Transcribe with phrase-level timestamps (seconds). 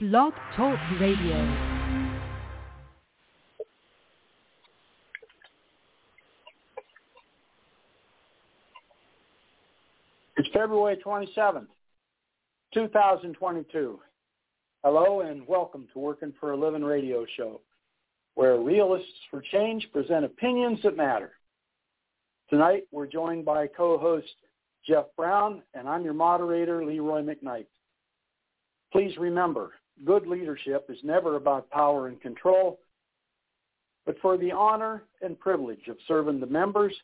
[0.00, 1.76] Blog Talk Radio.
[10.38, 11.66] It's February 27th,
[12.72, 14.00] 2022.
[14.82, 17.60] Hello and welcome to Working for a Living radio show,
[18.36, 21.32] where realists for change present opinions that matter.
[22.48, 24.32] Tonight we're joined by co-host
[24.88, 27.66] Jeff Brown, and I'm your moderator, Leroy McKnight.
[28.92, 29.72] Please remember,
[30.04, 32.80] good leadership is never about power and control,
[34.06, 36.94] but for the honor and privilege of serving the members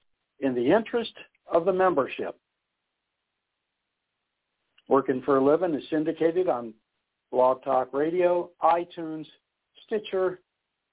[0.40, 1.12] in the interest
[1.52, 2.38] of the membership.
[4.88, 6.72] Working for a Living is syndicated on
[7.32, 9.26] Blog Talk Radio, iTunes,
[9.84, 10.40] Stitcher,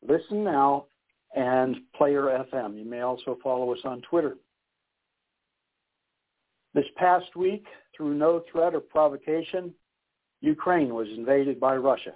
[0.08, 0.86] Listen Now,
[1.36, 2.78] and Player FM.
[2.78, 4.36] You may also follow us on Twitter.
[6.74, 7.66] This past week,
[7.96, 9.74] through no threat or provocation,
[10.44, 12.16] Ukraine was invaded by Russia,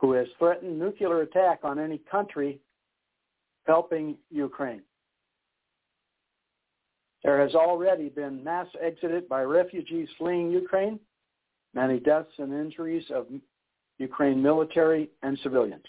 [0.00, 2.58] who has threatened nuclear attack on any country
[3.66, 4.80] helping Ukraine.
[7.22, 10.98] There has already been mass exodus by refugees fleeing Ukraine,
[11.74, 13.26] many deaths and injuries of
[13.98, 15.84] Ukraine military and civilians.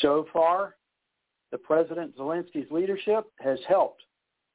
[0.00, 0.76] So far,
[1.50, 4.00] the President Zelensky's leadership has helped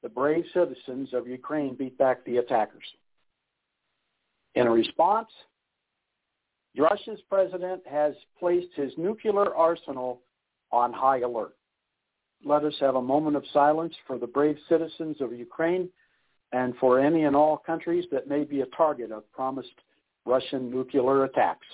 [0.02, 2.86] the brave citizens of Ukraine beat back the attackers.
[4.58, 5.30] In response,
[6.76, 10.22] Russia's president has placed his nuclear arsenal
[10.72, 11.56] on high alert.
[12.44, 15.90] Let us have a moment of silence for the brave citizens of Ukraine
[16.54, 19.70] and for any and all countries that may be a target of promised
[20.26, 21.68] Russian nuclear attacks.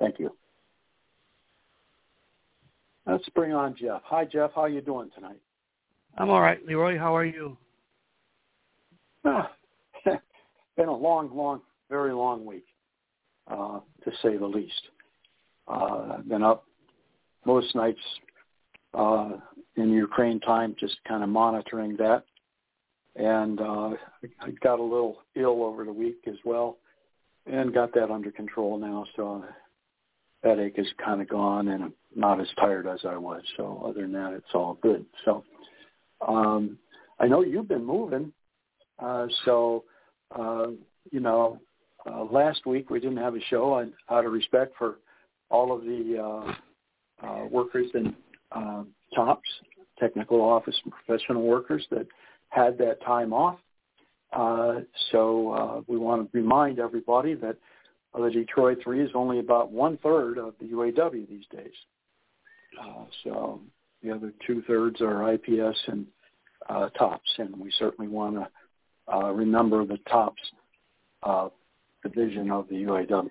[0.00, 0.34] Thank you.
[3.06, 4.02] Let's bring on Jeff.
[4.04, 4.52] Hi, Jeff.
[4.54, 5.40] How are you doing tonight?
[6.16, 6.98] I'm all right, Leroy.
[6.98, 7.56] How are you?
[9.24, 9.50] Ah,
[10.76, 12.64] been a long, long, very long week,
[13.48, 14.82] uh, to say the least.
[15.66, 16.64] Uh, I've been up
[17.44, 18.00] most nights
[18.94, 19.30] uh,
[19.76, 22.24] in Ukraine time, just kind of monitoring that.
[23.16, 23.90] And uh,
[24.40, 26.78] I got a little ill over the week as well,
[27.46, 29.06] and got that under control now.
[29.16, 29.44] So
[30.42, 33.42] headache is kind of gone, and I'm not as tired as I was.
[33.56, 35.04] So other than that, it's all good.
[35.24, 35.44] So
[36.26, 36.78] um,
[37.20, 38.32] I know you've been moving.
[38.98, 39.84] Uh, so
[40.36, 40.68] uh,
[41.10, 41.60] you know,
[42.06, 44.96] uh, last week we didn't have a show, and out of respect for
[45.50, 48.14] all of the uh, uh, workers in
[48.52, 48.82] uh,
[49.14, 49.48] TOPS,
[49.98, 52.06] technical office and professional workers that
[52.48, 53.58] had that time off.
[54.32, 57.56] Uh, so uh, we want to remind everybody that
[58.14, 61.72] the Detroit Three is only about one third of the UAW these days.
[62.80, 63.60] Uh, so
[64.02, 66.06] the other two thirds are IPS and
[66.68, 70.40] uh, TOPS, and we certainly want to uh, remember the TOPS
[71.22, 71.48] uh,
[72.02, 73.28] division of the UAW.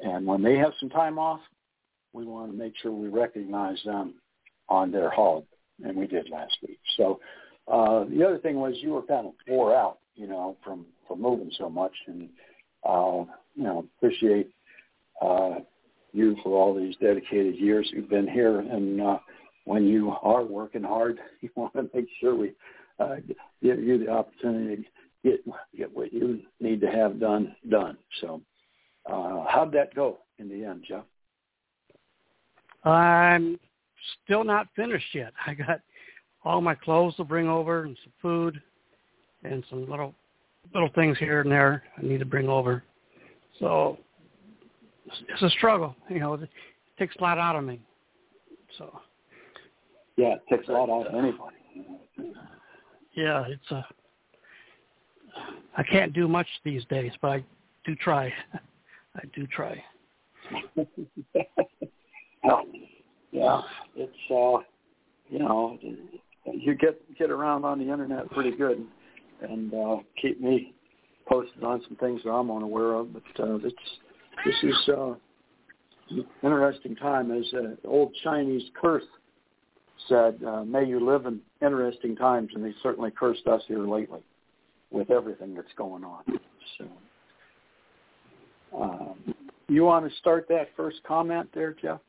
[0.00, 1.40] And when they have some time off,
[2.12, 4.14] we want to make sure we recognize them
[4.68, 5.46] on their holiday,
[5.84, 6.78] and we did last week.
[6.96, 7.20] So
[7.68, 11.20] uh, the other thing was you were kind of wore out, you know, from from
[11.20, 12.28] moving so much, and
[12.88, 14.50] uh, you know appreciate
[15.22, 15.56] uh,
[16.12, 19.18] you for all these dedicated years you've been here, and uh,
[19.64, 22.52] when you are working hard, you want to make sure we
[22.98, 23.16] uh,
[23.62, 24.76] give you the opportunity
[25.22, 25.44] to get
[25.76, 27.96] get what you need to have done done.
[28.20, 28.40] So,
[29.10, 31.04] uh, how'd that go in the end, Jeff?
[32.84, 33.58] I'm
[34.24, 35.32] still not finished yet.
[35.46, 35.80] I got
[36.44, 38.60] all my clothes to bring over and some food
[39.42, 40.14] and some little
[40.72, 42.82] little things here and there I need to bring over.
[43.58, 43.98] So
[45.28, 45.94] it's a struggle.
[46.08, 46.48] You know, it
[46.98, 47.80] takes a lot out of me.
[48.78, 49.00] So
[50.16, 51.56] yeah, it takes a lot out of anybody.
[53.14, 53.86] Yeah, it's a.
[55.76, 57.44] I can't do much these days, but I
[57.84, 58.32] do try.
[59.16, 59.82] I do try.
[62.44, 62.64] well,
[63.32, 63.60] yeah,
[63.96, 64.62] it's uh,
[65.28, 65.78] you know,
[66.52, 68.84] you get get around on the internet pretty good,
[69.42, 70.74] and uh, keep me
[71.26, 73.12] posted on some things that I'm unaware of.
[73.12, 73.76] But uh, it's
[74.44, 75.14] this is uh,
[76.42, 79.04] interesting time, as uh, old Chinese curse
[80.08, 84.20] said, uh, "May you live in interesting times," and they certainly cursed us here lately
[84.90, 86.22] with everything that's going on.
[86.78, 86.84] So,
[88.80, 89.34] um,
[89.68, 92.00] you want to start that first comment there, Jeff?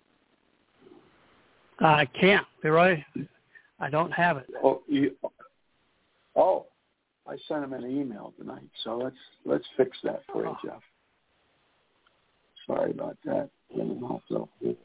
[1.79, 3.03] I can't, Leroy.
[3.79, 4.45] I don't have it.
[4.63, 5.11] Oh, you,
[6.35, 6.65] oh,
[7.27, 10.81] I sent him an email tonight, so let's let's fix that for you, Jeff.
[12.67, 13.49] Sorry about that.
[14.03, 14.75] Off the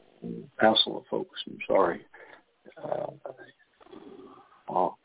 [0.57, 1.39] hassle of folks.
[1.47, 2.05] I'm sorry.
[2.83, 3.07] Uh,
[4.69, 4.97] I'll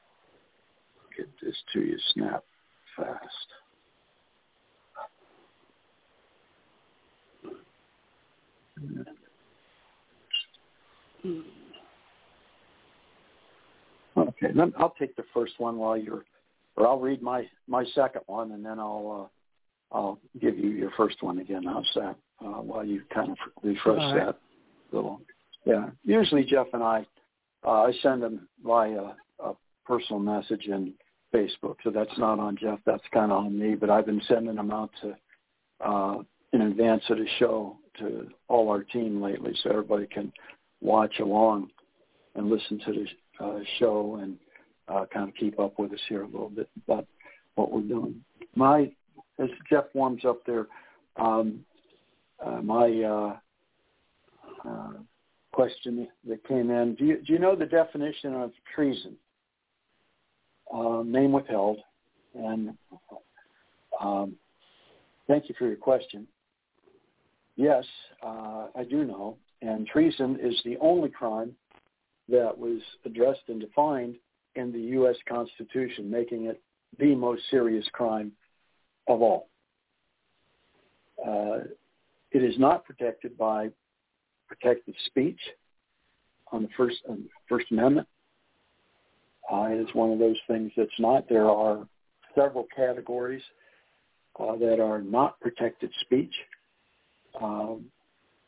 [1.17, 2.45] get this to you snap
[2.97, 3.21] fast.
[14.17, 16.25] Okay, then I'll take the first one while you're,
[16.77, 19.31] or I'll read my my second one, and then I'll
[19.93, 21.65] uh, I'll give you your first one again.
[21.65, 22.17] How's that?
[22.45, 24.27] Uh, while you kind of refresh right.
[24.27, 24.39] that
[24.93, 25.21] little.
[25.65, 27.07] Yeah, usually Jeff and I,
[27.65, 29.53] uh, I send them via a
[29.85, 30.93] personal message in
[31.35, 32.79] Facebook, so that's not on Jeff.
[32.85, 33.75] That's kind of on me.
[33.75, 35.17] But I've been sending them out to
[35.85, 36.23] uh,
[36.53, 40.33] in advance of the show to all our team lately, so everybody can
[40.81, 41.71] watch along
[42.35, 44.37] and listen to the uh, show and
[44.97, 47.07] uh, kind of keep up with us here a little bit about
[47.55, 48.23] what we're doing.
[48.55, 48.91] My
[49.39, 50.67] as Jeff warms up there,
[51.17, 51.61] um,
[52.45, 53.37] uh, my uh,
[54.69, 54.93] uh,
[55.53, 59.17] question that came in: Do you do you know the definition of treason?
[60.73, 61.79] Uh, name withheld,
[62.35, 62.77] and
[64.01, 64.35] um,
[65.29, 66.27] thank you for your question.
[67.57, 67.85] Yes,
[68.23, 69.39] I do know.
[69.63, 71.53] And treason is the only crime
[72.29, 74.17] that was addressed and defined
[74.57, 75.17] in the U.S.
[75.29, 76.61] Constitution, making it
[76.99, 78.33] the most serious crime
[79.09, 79.49] of all.
[81.27, 81.59] Uh,
[82.33, 83.71] it is not protected by
[84.49, 85.41] protected speech
[86.53, 88.07] on the First, on the First Amendment.
[89.51, 91.29] Uh, it is one of those things that's not.
[91.29, 91.87] There are
[92.35, 93.43] several categories
[94.39, 96.35] uh, that are not protected speech.
[97.41, 97.87] Um,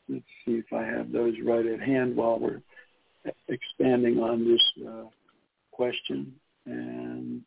[0.08, 2.60] let's see if I have those right at hand while we're
[3.48, 5.04] expanding on this uh,
[5.78, 6.32] question.
[6.66, 7.40] And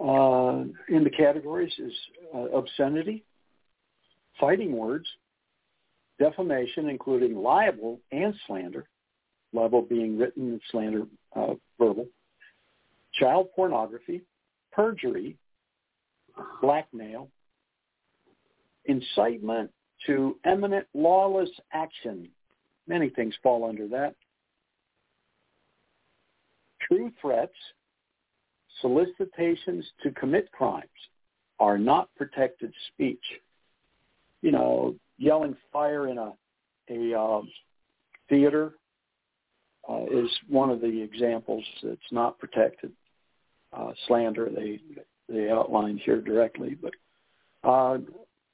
[0.00, 1.92] uh, in the categories is
[2.34, 3.22] uh, obscenity,
[4.40, 5.06] fighting words,
[6.18, 8.86] defamation, including libel and slander,
[9.52, 11.02] libel being written and slander
[11.36, 12.06] uh, verbal,
[13.12, 14.22] child pornography,
[14.72, 15.36] perjury,
[16.62, 17.28] blackmail,
[18.86, 19.70] incitement
[20.06, 22.26] to imminent lawless action.
[22.88, 24.14] Many things fall under that.
[26.90, 27.54] True threats,
[28.80, 30.88] solicitations to commit crimes
[31.60, 33.22] are not protected speech.
[34.42, 36.32] You know, yelling fire in a
[36.88, 37.48] a um,
[38.28, 38.72] theater
[39.88, 42.92] uh, is one of the examples that's not protected.
[43.72, 44.80] Uh, slander they
[45.28, 46.92] they outlined here directly, but
[47.62, 47.98] uh,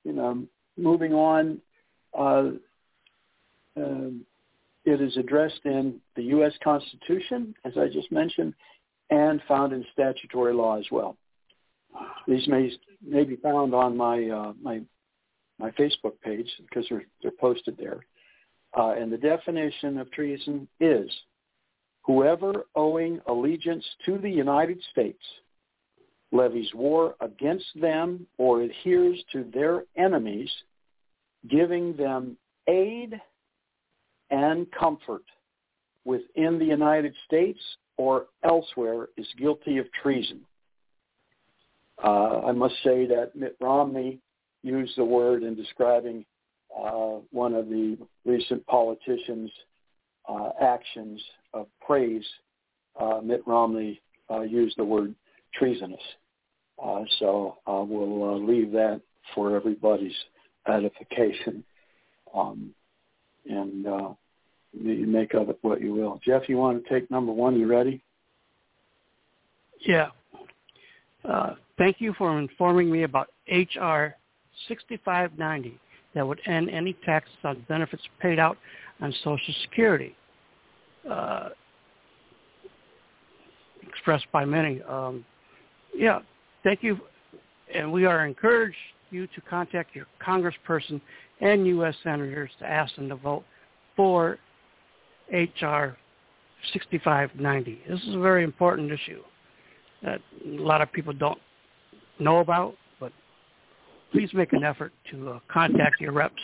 [0.04, 0.44] you know
[0.76, 1.58] moving on,
[2.18, 2.50] uh,
[3.80, 4.10] uh,
[4.86, 6.52] it is addressed in the U.S.
[6.62, 8.54] Constitution, as I just mentioned,
[9.10, 11.16] and found in statutory law as well.
[12.26, 12.70] These may
[13.04, 14.80] may be found on my uh, my
[15.58, 18.06] my Facebook page because they're they're posted there.
[18.76, 21.10] Uh, and the definition of treason is
[22.02, 25.22] whoever owing allegiance to the United States
[26.30, 30.50] levies war against them or adheres to their enemies,
[31.48, 32.36] giving them
[32.68, 33.20] aid
[34.30, 35.24] and comfort
[36.04, 37.60] within the United States
[37.96, 40.40] or elsewhere is guilty of treason.
[42.02, 44.20] Uh, I must say that Mitt Romney
[44.62, 46.24] used the word in describing
[46.76, 49.50] uh, one of the recent politicians'
[50.28, 51.22] uh, actions
[51.54, 52.24] of praise.
[53.00, 54.00] Uh, Mitt Romney
[54.30, 55.14] uh, used the word
[55.54, 56.00] treasonous.
[56.82, 59.00] Uh, so we'll leave that
[59.34, 60.16] for everybody's
[60.68, 61.64] edification.
[62.34, 62.74] Um,
[63.48, 63.86] and
[64.72, 66.20] you make of it what you will.
[66.24, 67.58] Jeff, you want to take number one?
[67.58, 68.02] You ready?
[69.80, 70.08] Yeah.
[71.24, 74.14] Uh, thank you for informing me about H.R.
[74.68, 75.78] 6590
[76.14, 78.56] that would end any taxes on benefits paid out
[79.00, 80.16] on Social Security.
[81.08, 81.50] Uh,
[83.86, 84.82] expressed by many.
[84.82, 85.24] Um,
[85.94, 86.20] yeah,
[86.64, 86.98] thank you.
[87.72, 88.76] And we are encouraged
[89.10, 91.00] you to contact your congressperson
[91.40, 91.94] and U.S.
[92.02, 93.44] senators to ask them to vote
[93.94, 94.38] for
[95.32, 95.96] H.R.
[96.72, 97.82] 6590.
[97.88, 99.22] This is a very important issue
[100.02, 101.38] that a lot of people don't
[102.18, 103.12] know about, but
[104.12, 106.42] please make an effort to uh, contact your reps.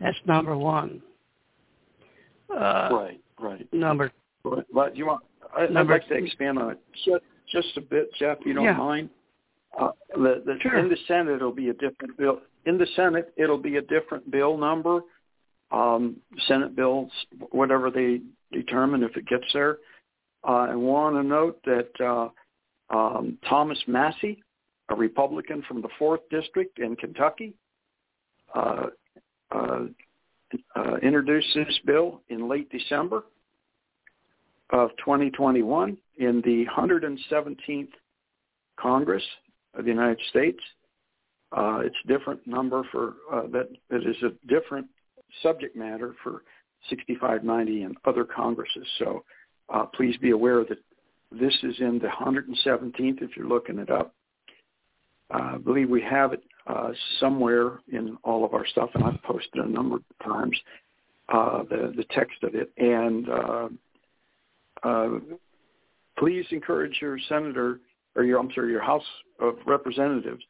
[0.00, 1.02] That's number one.
[2.50, 3.72] Uh, right, right.
[3.72, 4.12] Number.
[4.42, 5.22] But you want?
[5.56, 8.38] I, would like to expand on it just, just a bit, Jeff.
[8.44, 8.76] You don't yeah.
[8.76, 9.08] mind?
[9.78, 10.78] Uh, the, the, sure.
[10.78, 12.40] In the Senate, it'll be a different bill.
[12.66, 15.00] In the Senate, it'll be a different bill number.
[15.70, 16.16] Um,
[16.46, 17.10] Senate bills,
[17.50, 18.20] whatever they
[18.52, 19.78] determine if it gets there.
[20.46, 22.28] Uh, I want to note that uh,
[22.94, 24.42] um, Thomas Massie,
[24.90, 27.54] a Republican from the fourth district in Kentucky,
[28.54, 28.86] uh,
[29.50, 29.80] uh,
[30.76, 33.24] uh, introduced this bill in late December
[34.70, 37.88] of 2021 in the 117th
[38.76, 39.22] Congress
[39.74, 40.60] of the United States.
[41.56, 43.68] Uh, it's a different number for that.
[43.90, 44.86] It is a different
[45.42, 46.42] subject matter for
[46.90, 48.86] 6590 and other Congresses.
[48.98, 49.24] So
[49.72, 50.78] uh, please be aware that
[51.32, 54.14] this is in the 117th if you're looking it up.
[55.32, 59.22] Uh, I believe we have it uh, somewhere in all of our stuff, and I've
[59.22, 60.58] posted a number of times
[61.28, 62.70] uh, the the text of it.
[62.76, 63.28] And
[64.82, 65.08] uh,
[66.18, 67.80] please encourage your senator
[68.14, 69.02] or your I'm sorry your House
[69.40, 70.42] of Representatives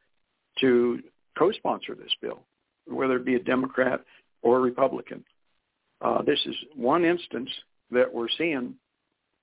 [0.61, 1.00] to
[1.38, 2.43] co-sponsor this bill,
[2.87, 4.00] whether it be a Democrat
[4.45, 5.25] or Republican.
[6.01, 7.51] Uh, this is one instance
[7.91, 8.75] that we're seeing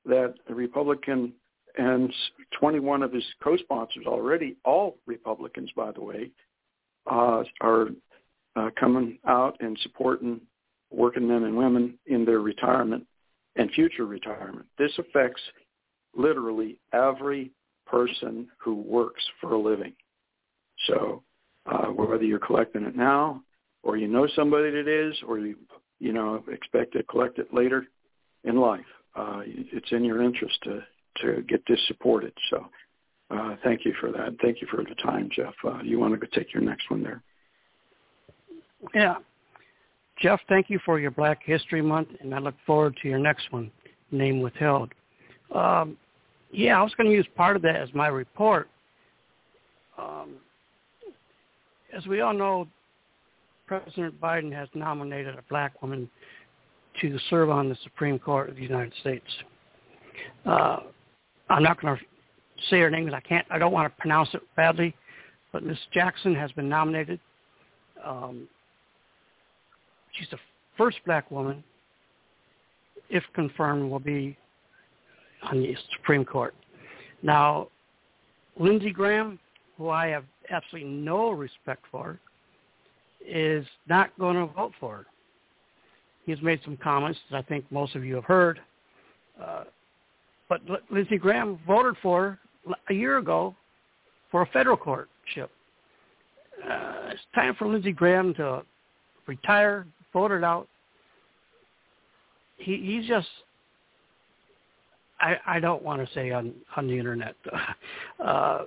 [0.06, 1.34] that the Republican
[1.78, 2.14] and
[2.60, 6.30] 21 of his co-sponsors already, all Republicans, by the way,
[7.10, 7.88] uh, are
[8.56, 10.40] uh, coming out and supporting
[10.92, 13.06] working men and women in their retirement
[13.56, 14.66] and future retirement.
[14.78, 15.42] This affects
[16.16, 17.52] literally every
[17.88, 19.94] person who works for a living.
[20.88, 21.24] So
[21.66, 23.42] uh, whether you're collecting it now
[23.84, 25.56] or you know somebody that is or you,
[26.00, 27.86] you know, expect to collect it later
[28.44, 28.86] in life,
[29.16, 30.82] uh, it's in your interest to,
[31.18, 32.34] to get this supported.
[32.50, 32.66] So
[33.30, 34.36] uh, thank you for that.
[34.42, 35.54] Thank you for the time, Jeff.
[35.64, 37.22] Uh, you want to go take your next one there?
[38.94, 39.16] Yeah.
[40.20, 43.52] Jeff, thank you for your Black History Month, and I look forward to your next
[43.52, 43.72] one,
[44.12, 44.92] Name Withheld.
[45.54, 45.98] Um,
[46.52, 48.70] yeah, I was going to use part of that as my report.
[49.98, 50.36] Um,
[51.96, 52.68] as we all know,
[53.72, 56.10] President Biden has nominated a black woman
[57.00, 59.26] to serve on the Supreme Court of the United States.
[60.46, 60.80] Uh,
[61.50, 62.04] I'm not going to
[62.70, 63.48] say her name because I can't.
[63.50, 64.94] I don't want to pronounce it badly,
[65.54, 67.18] but Miss Jackson has been nominated.
[68.06, 68.46] Um,
[70.20, 70.40] she's the
[70.76, 71.64] first black woman,
[73.10, 74.38] if confirmed, will be
[75.44, 76.54] on the Supreme Court.
[77.24, 77.70] Now,
[78.60, 79.40] Lindsey Graham,
[79.78, 82.20] who I have absolutely no respect for,
[83.28, 85.06] is not going to vote for her.
[86.26, 88.60] He's made some comments that I think most of you have heard.
[89.42, 89.64] Uh,
[90.50, 92.38] but Lindsey Graham voted for
[92.90, 93.56] a year ago
[94.30, 95.50] for a federal courtship.
[96.64, 98.64] Uh, it's time for Lindsey Graham to
[99.28, 100.68] retire, vote it out.
[102.58, 103.28] He, he's just,
[105.20, 107.36] I, I don't want to say on, on the internet,
[108.24, 108.60] uh,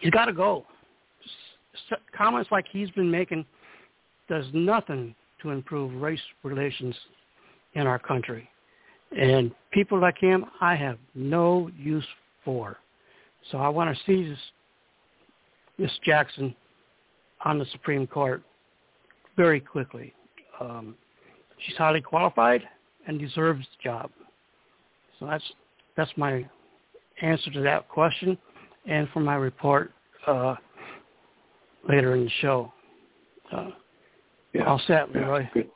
[0.00, 0.64] he's got to go.
[2.16, 3.44] Comments like he's been making
[4.28, 6.94] does nothing to improve race relations
[7.74, 8.48] in our country.
[9.16, 12.06] And people like him, I have no use
[12.44, 12.76] for.
[13.50, 14.38] So I want to see this
[15.78, 16.54] Miss Jackson
[17.44, 18.42] on the Supreme Court
[19.36, 20.12] very quickly.
[20.60, 20.94] Um,
[21.64, 22.62] she's highly qualified
[23.06, 24.10] and deserves the job.
[25.18, 25.44] So that's
[25.96, 26.46] that's my
[27.22, 28.38] answer to that question,
[28.86, 29.92] and for my report
[30.26, 30.54] uh,
[31.88, 32.72] later in the show.
[33.52, 33.70] Uh,
[34.52, 34.64] yeah.
[34.64, 35.40] All set, Leroy.
[35.42, 35.70] Yeah, good.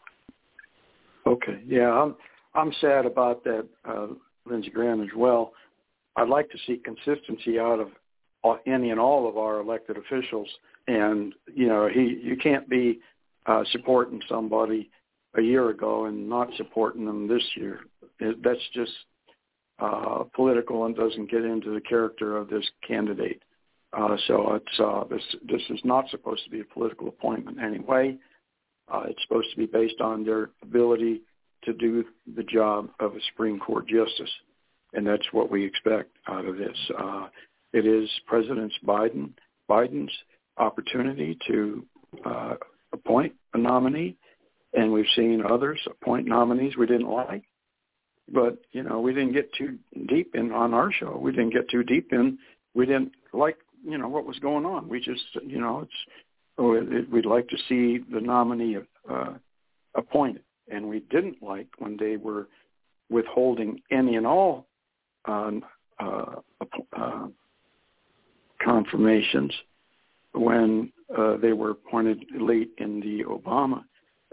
[1.26, 1.62] Okay.
[1.66, 2.16] Yeah, I'm
[2.54, 4.08] I'm sad about that, uh,
[4.46, 5.52] Lindsey Graham as well.
[6.16, 7.88] I'd like to see consistency out of
[8.66, 10.48] any and all of our elected officials.
[10.86, 13.00] And you know, he you can't be
[13.46, 14.90] uh, supporting somebody
[15.36, 17.80] a year ago and not supporting them this year.
[18.20, 18.92] It, that's just
[19.78, 23.42] uh, political and doesn't get into the character of this candidate.
[23.96, 28.16] Uh, so it's uh, this this is not supposed to be a political appointment anyway.
[28.92, 31.22] Uh, it's supposed to be based on their ability
[31.64, 32.04] to do
[32.36, 34.30] the job of a Supreme Court justice
[34.94, 36.76] and that's what we expect out of this.
[36.98, 37.26] Uh,
[37.72, 39.30] it is President Biden
[39.68, 40.12] Biden's
[40.56, 41.84] opportunity to
[42.24, 42.54] uh,
[42.92, 44.16] appoint a nominee,
[44.72, 47.44] and we've seen others appoint nominees we didn't like.
[48.32, 51.18] But you know, we didn't get too deep in on our show.
[51.20, 52.38] We didn't get too deep in.
[52.74, 54.88] We didn't like you know what was going on.
[54.88, 55.92] We just you know it's
[56.58, 58.78] oh, we'd like to see the nominee
[59.10, 59.34] uh,
[59.94, 62.48] appointed, and we didn't like when they were
[63.10, 64.66] withholding any and all
[65.26, 65.62] on
[66.00, 66.36] uh,
[66.96, 67.26] uh,
[68.62, 69.52] confirmations
[70.32, 73.84] when uh, they were appointed late in the Obama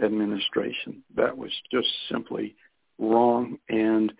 [0.03, 1.03] administration.
[1.15, 2.55] That was just simply
[2.97, 4.11] wrong and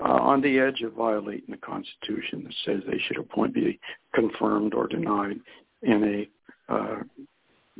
[0.00, 3.78] uh, on the edge of violating the Constitution that says they should appoint be
[4.14, 5.38] confirmed or denied
[5.82, 6.28] in
[6.68, 6.98] a uh,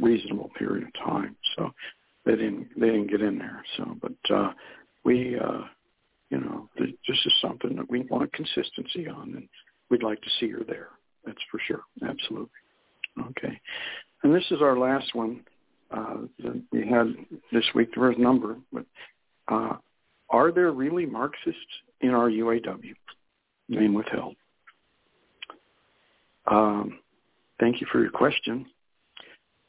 [0.00, 1.36] reasonable period of time.
[1.56, 1.70] So
[2.24, 3.62] they didn't they didn't get in there.
[3.76, 4.52] So, but uh,
[5.04, 5.62] we uh,
[6.30, 9.48] you know, this is something that we want consistency on, and
[9.90, 10.88] we'd like to see her there.
[11.24, 11.82] That's for sure.
[12.02, 12.48] Absolutely.
[13.30, 13.60] Okay.
[14.22, 15.44] And this is our last one
[15.90, 16.16] uh,
[16.72, 17.14] we had
[17.52, 18.84] this week there was a number, but
[19.48, 19.76] uh,
[20.28, 21.60] are there really Marxists
[22.00, 22.94] in our UAW?
[23.68, 24.36] Name withheld.
[26.46, 27.00] Um,
[27.58, 28.66] thank you for your question.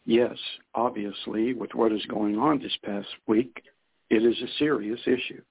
[0.05, 0.37] Yes,
[0.73, 3.63] obviously, with what is going on this past week,
[4.09, 5.41] it is a serious issue.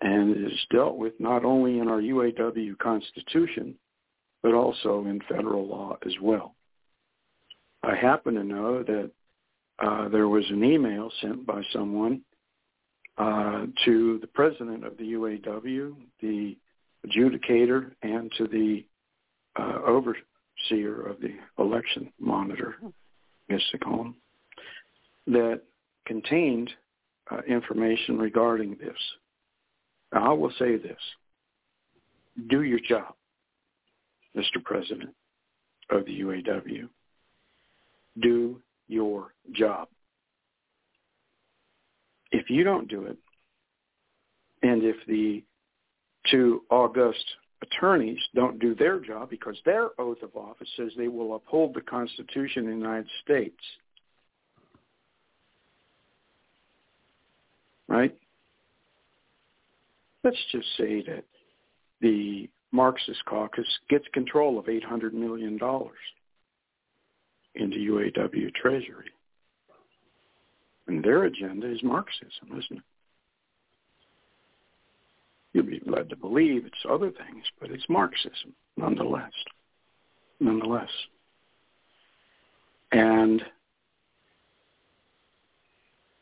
[0.00, 3.74] And it is dealt with not only in our UAW Constitution,
[4.42, 6.54] but also in federal law as well.
[7.82, 9.10] I happen to know that
[9.80, 12.22] uh, there was an email sent by someone
[13.18, 16.56] uh, to the president of the UAW, the
[17.06, 18.84] adjudicator, and to the
[19.58, 22.76] uh, overseer of the election monitor,
[23.48, 23.60] Ms.
[23.74, 24.14] Sacone,
[25.26, 25.62] that
[26.06, 26.70] contained
[27.30, 28.96] uh, information regarding this.
[30.12, 30.98] Now, I will say this.
[32.48, 33.14] Do your job,
[34.36, 34.62] Mr.
[34.64, 35.14] President
[35.90, 36.88] of the UAW.
[38.20, 39.88] Do your job.
[42.48, 43.18] If you don't do it,
[44.62, 45.44] and if the
[46.30, 47.24] two august
[47.62, 51.82] attorneys don't do their job because their oath of office says they will uphold the
[51.82, 53.62] Constitution of the United States,
[57.86, 58.16] right?
[60.24, 61.24] Let's just say that
[62.00, 65.58] the Marxist caucus gets control of $800 million
[67.54, 69.10] into UAW Treasury.
[70.88, 72.82] And their agenda is Marxism, isn't it?
[75.52, 79.32] You'll be led to believe it's other things, but it's Marxism nonetheless.
[80.40, 80.88] Nonetheless.
[82.92, 83.42] And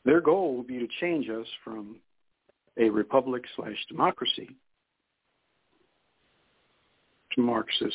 [0.04, 1.96] their goal will be to change us from
[2.76, 4.56] a republic slash democracy
[7.34, 7.94] to Marxist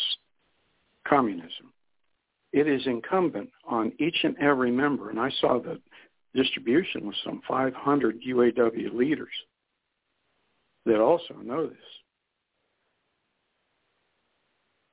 [1.06, 1.74] communism.
[2.54, 5.80] It is incumbent on each and every member, and I saw the
[6.34, 9.34] distribution with some 500 UAW leaders
[10.86, 11.78] that also know this.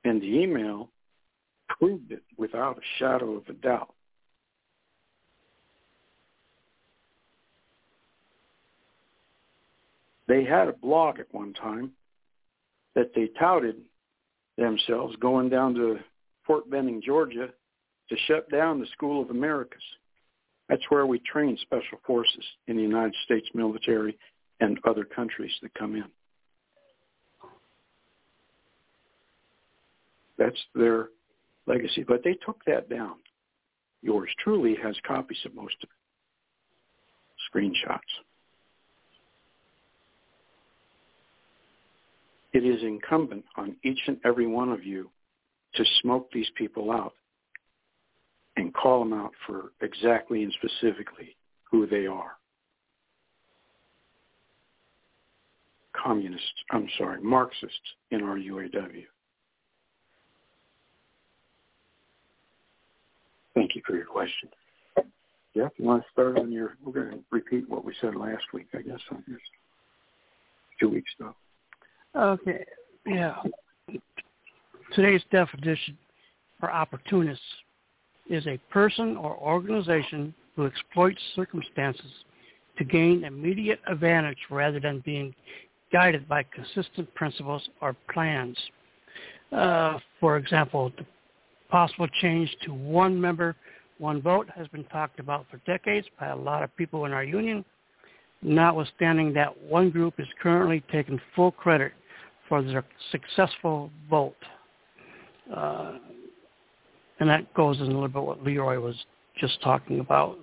[0.03, 0.89] And the email
[1.67, 3.93] proved it without a shadow of a doubt.
[10.27, 11.91] They had a blog at one time
[12.95, 13.77] that they touted
[14.57, 15.99] themselves going down to
[16.45, 17.49] Fort Benning, Georgia
[18.09, 19.81] to shut down the School of Americas.
[20.69, 24.17] That's where we train special forces in the United States military
[24.59, 26.05] and other countries that come in.
[30.37, 31.09] That's their
[31.65, 32.05] legacy.
[32.07, 33.15] But they took that down.
[34.01, 35.95] Yours truly has copies of most of it.
[37.51, 37.99] Screenshots.
[42.53, 45.09] It is incumbent on each and every one of you
[45.75, 47.13] to smoke these people out
[48.59, 52.33] and call them out for exactly and specifically who they are.
[55.93, 57.79] Communists, I'm sorry, Marxists
[58.11, 59.05] in our UAW.
[63.55, 64.49] Thank you for your question.
[65.55, 68.43] Jeff, you want to start on your, we're going to repeat what we said last
[68.53, 69.39] week, I guess, on this.
[70.79, 71.35] Two weeks ago.
[72.15, 72.63] Okay,
[73.05, 73.35] yeah.
[74.93, 75.97] Today's definition
[76.59, 77.43] for opportunists
[78.29, 82.11] is a person or organization who exploits circumstances
[82.77, 85.33] to gain immediate advantage rather than being
[85.91, 88.57] guided by consistent principles or plans.
[89.51, 91.05] Uh, for example, the
[91.69, 93.55] possible change to one member,
[93.97, 97.23] one vote has been talked about for decades by a lot of people in our
[97.23, 97.65] union,
[98.41, 101.91] notwithstanding that one group is currently taking full credit
[102.47, 104.35] for their successful vote.
[105.53, 105.93] Uh,
[107.19, 108.95] and that goes in a little bit what Leroy was
[109.39, 110.37] just talking about.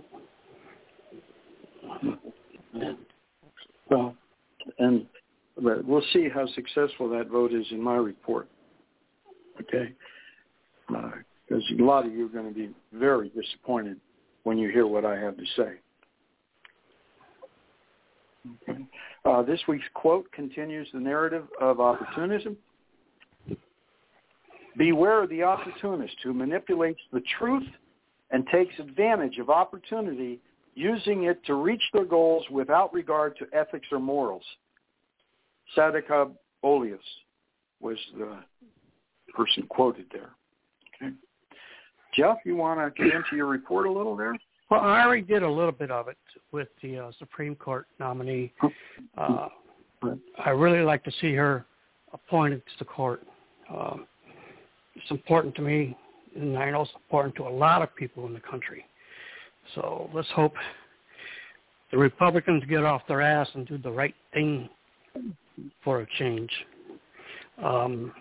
[3.91, 4.17] Well,
[4.79, 5.07] and
[5.57, 8.49] we'll see how successful that vote is in my report.
[9.61, 9.95] Okay,
[10.87, 13.99] because uh, a lot of you are going to be very disappointed
[14.45, 15.73] when you hear what I have to say.
[18.69, 18.81] Okay.
[19.25, 22.57] Uh, this week's quote continues the narrative of opportunism
[24.77, 27.67] Beware of the opportunist who manipulates the truth
[28.31, 30.41] and takes advantage of opportunity,
[30.75, 34.43] using it to reach their goals without regard to ethics or morals.
[35.77, 36.31] Sadaka
[36.65, 36.99] Olius
[37.81, 38.37] was the
[39.33, 40.31] person quoted there.
[40.97, 41.15] Okay.
[42.15, 44.35] Jeff, you want to get into your report a little there?
[44.71, 46.17] Well, I already did a little bit of it
[46.51, 48.53] with the uh, Supreme Court nominee.
[49.17, 49.49] Uh,
[50.45, 51.65] I really like to see her
[52.12, 53.23] appointed to the court.
[53.73, 53.99] Uh,
[54.97, 55.97] it's important to me,
[56.35, 58.85] and I know it's important to a lot of people in the country.
[59.75, 60.55] So let's hope
[61.91, 64.69] the Republicans get off their ass and do the right thing
[65.83, 66.51] for a change.
[67.63, 68.13] Um,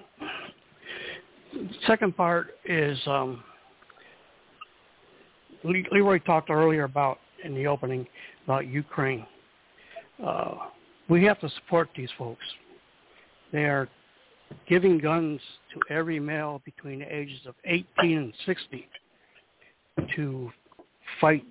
[1.87, 3.43] second part is um,
[5.63, 8.07] Leroy talked earlier about in the opening
[8.45, 9.25] about Ukraine.
[10.23, 10.55] Uh,
[11.09, 12.43] we have to support these folks.
[13.51, 13.87] They are
[14.67, 15.39] giving guns
[15.73, 17.85] to every male between the ages of 18
[18.17, 18.87] and 60
[20.15, 20.51] to
[21.21, 21.45] fight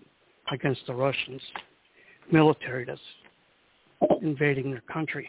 [0.53, 1.41] against the Russians
[2.31, 3.01] military that's
[4.23, 5.29] invading their country.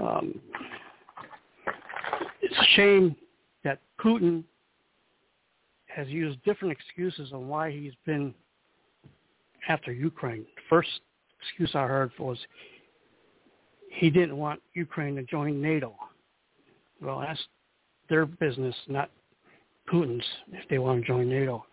[0.00, 0.40] Um,
[2.42, 3.16] it's a shame
[3.64, 4.44] that Putin
[5.88, 8.34] has used different excuses on why he's been
[9.68, 10.46] after Ukraine.
[10.56, 10.88] The first
[11.42, 12.38] excuse I heard was
[13.90, 15.94] he didn't want Ukraine to join NATO.
[17.02, 17.40] Well, that's
[18.08, 19.10] their business, not
[19.90, 21.64] Putin's, if they want to join NATO.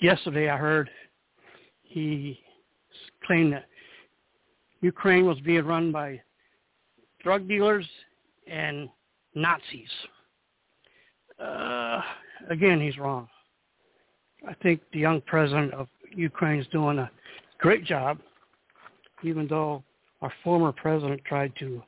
[0.00, 0.90] Yesterday I heard
[1.82, 2.38] he
[3.26, 3.66] claimed that
[4.80, 6.20] Ukraine was being run by
[7.22, 7.86] drug dealers
[8.46, 8.88] and
[9.34, 9.88] Nazis.
[11.42, 12.02] Uh,
[12.50, 13.28] again, he's wrong.
[14.46, 17.10] I think the young president of Ukraine is doing a
[17.58, 18.18] great job,
[19.22, 19.82] even though
[20.20, 21.82] our former president tried to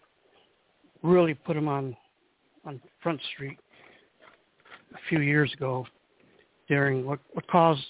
[1.03, 1.97] really put him on
[2.65, 3.59] on Front Street
[4.93, 5.87] a few years ago
[6.69, 7.85] during what, what caused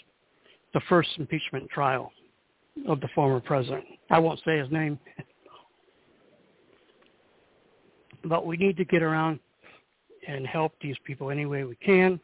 [0.74, 2.12] the first impeachment trial
[2.86, 3.84] of the former president.
[4.10, 4.98] I won't say his name.
[8.24, 9.40] but we need to get around
[10.28, 12.20] and help these people any way we can.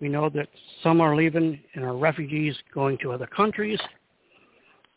[0.00, 0.48] We know that
[0.82, 3.80] some are leaving and are refugees going to other countries.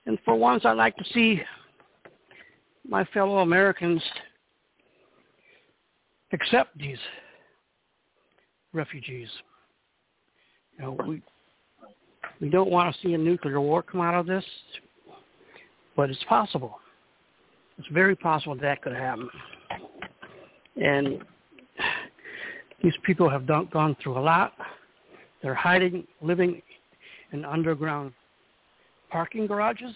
[0.05, 1.41] And for once, I'd like to see
[2.87, 4.01] my fellow Americans
[6.41, 6.97] accept these
[8.73, 9.29] refugees.
[10.77, 11.21] You know, we
[12.39, 14.43] we don't want to see a nuclear war come out of this,
[15.95, 16.79] but it's possible.
[17.77, 19.29] It's very possible that could happen.
[20.81, 21.23] And
[22.83, 24.53] these people have done, gone through a lot.
[25.43, 26.61] They're hiding, living
[27.31, 28.13] in underground
[29.11, 29.93] parking garages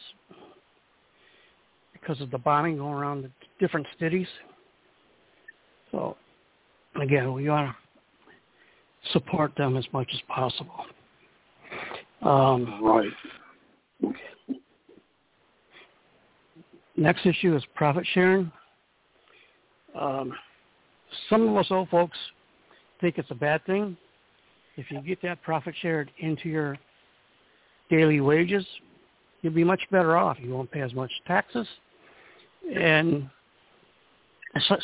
[1.93, 4.27] because of the bombing going around the different cities.
[5.91, 6.17] So,
[7.01, 7.75] again, we ought to
[9.12, 10.86] support them as much as possible.
[12.21, 14.13] Um, right.
[16.97, 18.51] Next issue is profit sharing.
[19.99, 20.34] Um,
[21.29, 22.17] some of us old folks
[23.01, 23.97] think it's a bad thing.
[24.77, 26.77] If you get that profit shared into your
[27.89, 28.65] daily wages,
[29.41, 30.38] you'll be much better off.
[30.41, 31.67] You won't pay as much taxes.
[32.75, 33.29] And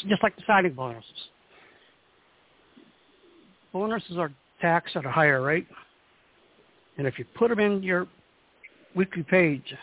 [0.07, 1.09] just like the signing bonuses.
[3.73, 5.67] Bonuses are taxed at a higher rate.
[6.97, 8.07] And if you put them in your
[8.95, 9.73] weekly page,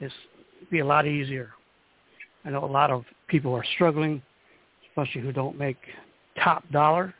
[0.00, 0.14] it's
[0.70, 1.50] be a lot easier.
[2.44, 4.22] I know a lot of people are struggling,
[4.88, 5.76] especially who don't make
[6.42, 7.14] top dollar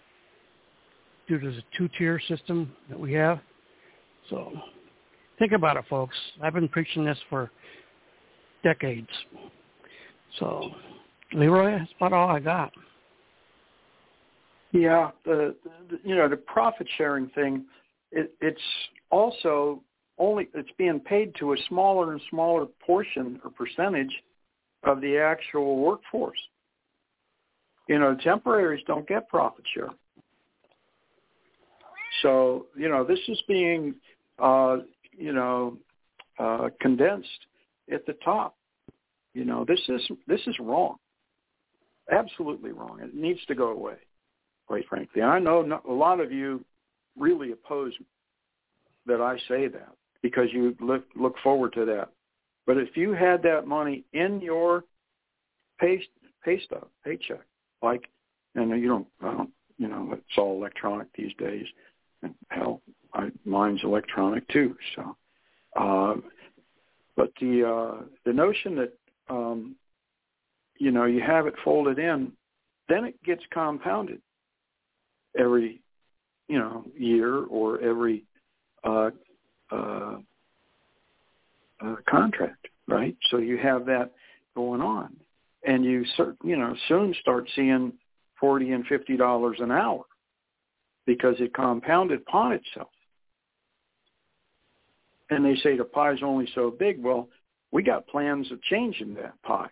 [1.29, 3.41] due to the two-tier system that we have.
[4.31, 4.53] So
[5.39, 6.17] think about it, folks.
[6.43, 7.51] I've been preaching this for
[8.63, 9.09] decades.
[10.39, 10.71] So,
[11.35, 12.73] Leroy, that's about all I got.
[14.73, 15.55] Yeah, the,
[15.91, 17.67] the you know the profit sharing thing,
[18.11, 18.61] it, it's
[19.11, 19.83] also
[20.19, 24.13] only it's being paid to a smaller and smaller portion or percentage
[24.85, 26.39] of the actual workforce.
[27.89, 29.91] You know, temporaries don't get profit share.
[32.23, 33.95] So, you know, this is being,
[34.39, 34.79] uh,
[35.17, 35.77] you know,
[36.39, 37.29] uh, condensed
[37.93, 38.57] at the top.
[39.35, 40.97] You know, this is this is wrong.
[42.11, 43.01] Absolutely wrong.
[43.03, 43.97] It needs to go away,
[44.67, 45.23] quite frankly.
[45.23, 46.65] I know not, a lot of you
[47.17, 47.93] really oppose
[49.07, 52.11] that I say that because you look look forward to that.
[52.67, 54.85] But if you had that money in your
[55.81, 56.03] pay
[56.45, 57.43] pay stub, paycheck,
[57.83, 58.09] like,
[58.55, 61.67] and you don't, I don't, you know, it's all electronic these days,
[62.23, 62.81] and hell,
[63.15, 64.77] I, mine's electronic too.
[64.95, 65.17] So,
[65.77, 66.15] uh,
[67.17, 68.93] but the uh, the notion that
[69.29, 69.75] um,
[70.79, 72.33] you know you have it folded in,
[72.89, 74.21] then it gets compounded
[75.37, 75.81] every
[76.49, 78.25] you know year or every
[78.85, 79.11] uh,
[79.71, 80.17] uh,
[81.81, 83.17] uh, contract, right?
[83.31, 84.13] So you have that
[84.55, 85.17] going on,
[85.67, 87.93] and you cert, you know soon start seeing
[88.39, 90.05] forty and fifty dollars an hour
[91.07, 92.91] because it compounded upon itself.
[95.31, 97.03] And they say the pie's only so big.
[97.03, 97.29] Well,
[97.71, 99.71] we got plans of changing that pie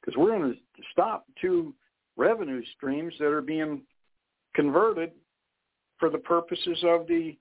[0.00, 1.74] because we're going to stop two
[2.16, 3.82] revenue streams that are being
[4.56, 5.12] converted
[5.98, 7.36] for the purposes of the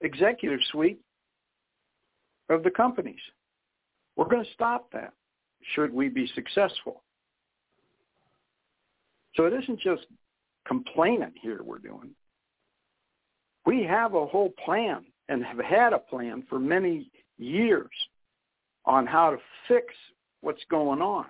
[0.00, 1.00] executive suite
[2.48, 3.20] of the companies.
[4.16, 5.12] We're going to stop that
[5.74, 7.02] should we be successful.
[9.36, 10.06] So it isn't just
[10.66, 12.10] complaining here we're doing.
[13.66, 17.90] We have a whole plan and have had a plan for many years
[18.84, 19.86] on how to fix
[20.42, 21.26] what's going on.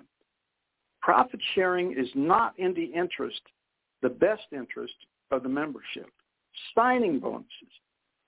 [1.01, 3.41] Profit sharing is not in the interest,
[4.01, 4.93] the best interest
[5.31, 6.09] of the membership.
[6.73, 7.49] Signing bonuses,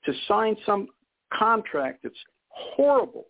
[0.05, 0.87] to sign some
[1.33, 2.15] contract that's
[2.49, 3.27] horrible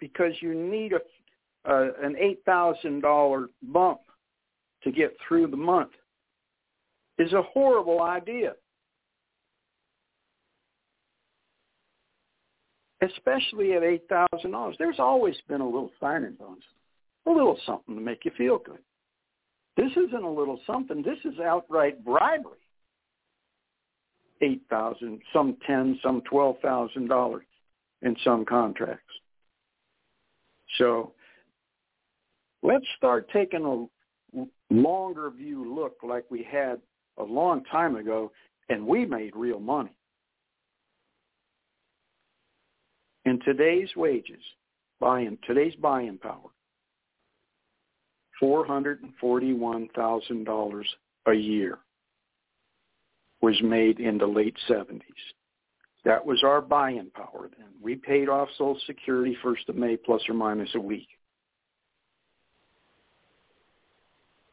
[0.00, 2.16] because you need a, an
[2.46, 4.00] $8,000 bump
[4.82, 5.90] to get through the month
[7.18, 8.54] is a horrible idea.
[13.00, 14.74] Especially at $8,000.
[14.78, 16.64] There's always been a little signing bonus,
[17.26, 18.78] a little something to make you feel good.
[19.76, 21.02] This isn't a little something.
[21.02, 22.58] This is outright bribery.
[24.44, 27.46] Eight thousand, some ten, some twelve thousand dollars
[28.02, 29.14] in some contracts.
[30.76, 31.12] So
[32.62, 36.76] let's start taking a longer view look like we had
[37.16, 38.32] a long time ago
[38.68, 39.96] and we made real money.
[43.24, 44.42] In today's wages,
[45.00, 46.50] buying today's buying power,
[48.38, 50.88] four hundred and forty-one thousand dollars
[51.26, 51.78] a year
[53.44, 55.02] was made in the late seventies.
[56.06, 57.68] That was our buying power then.
[57.82, 61.08] We paid off Social Security first of May plus or minus a week.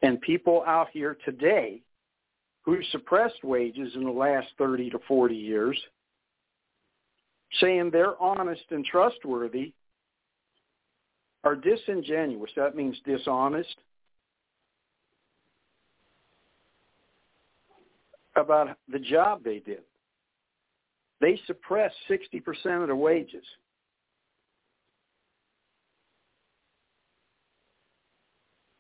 [0.01, 1.82] And people out here today
[2.63, 5.80] who suppressed wages in the last 30 to 40 years,
[7.62, 9.71] saying they're honest and trustworthy,
[11.45, 12.51] are disingenuous.
[12.58, 13.75] That means dishonest.
[18.41, 19.82] About the job they did.
[21.19, 23.43] They suppressed 60% of the wages.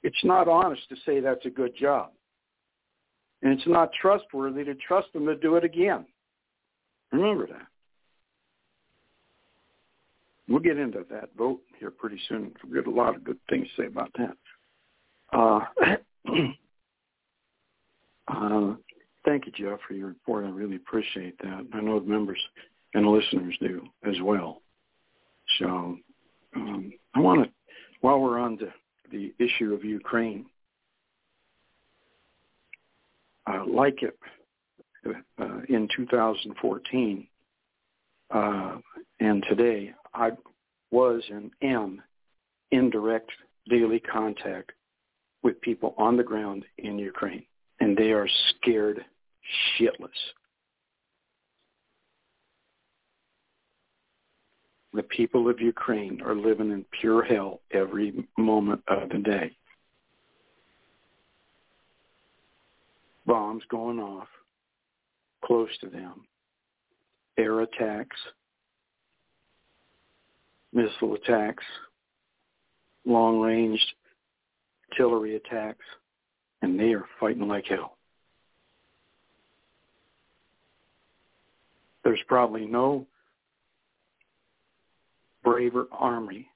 [0.03, 2.09] It's not honest to say that's a good job.
[3.43, 6.05] And it's not trustworthy to trust them to do it again.
[7.11, 7.67] Remember that.
[10.47, 12.51] We'll get into that vote here pretty soon.
[12.63, 14.37] We've got a lot of good things to say about that.
[15.31, 15.59] Uh,
[18.27, 18.75] uh,
[19.25, 20.45] thank you, Jeff, for your report.
[20.45, 21.67] I really appreciate that.
[21.73, 22.39] I know the members
[22.93, 24.61] and the listeners do as well.
[25.59, 25.97] So
[26.55, 27.51] um, I want to,
[28.01, 28.71] while we're on the,
[29.11, 30.45] the issue of Ukraine,
[33.47, 34.17] uh, like it
[35.39, 37.27] uh, in 2014
[38.31, 38.77] uh,
[39.19, 40.31] and today, I
[40.91, 42.01] was and am
[42.71, 43.31] in direct
[43.69, 44.71] daily contact
[45.43, 47.45] with people on the ground in Ukraine,
[47.79, 49.03] and they are scared
[49.77, 50.09] shitless.
[54.93, 59.55] The people of Ukraine are living in pure hell every moment of the day.
[63.25, 64.27] Bombs going off
[65.45, 66.25] close to them,
[67.37, 68.17] air attacks,
[70.73, 71.63] missile attacks,
[73.05, 73.79] long-range
[74.91, 75.85] artillery attacks,
[76.61, 77.97] and they are fighting like hell.
[82.03, 83.05] There's probably no
[85.43, 86.47] braver army,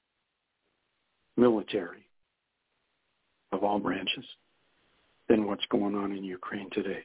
[1.36, 2.06] military
[3.52, 4.24] of all branches
[5.28, 7.04] than what's going on in Ukraine today.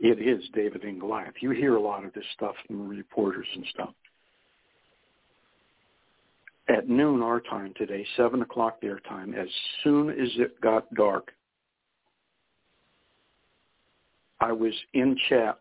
[0.00, 1.34] It is David and Goliath.
[1.40, 3.94] You hear a lot of this stuff from reporters and stuff.
[6.68, 9.48] At noon our time today, 7 o'clock their time, as
[9.82, 11.32] soon as it got dark,
[14.40, 15.58] I was in chat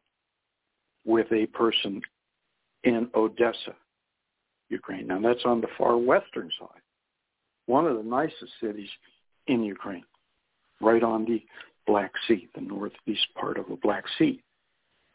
[1.05, 2.01] with a person
[2.83, 3.75] in Odessa,
[4.69, 5.07] Ukraine.
[5.07, 6.81] Now that's on the far western side,
[7.65, 8.89] one of the nicest cities
[9.47, 10.05] in Ukraine,
[10.81, 11.43] right on the
[11.85, 14.41] Black Sea, the northeast part of the Black Sea,